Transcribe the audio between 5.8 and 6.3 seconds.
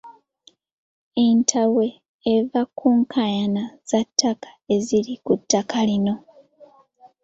lino.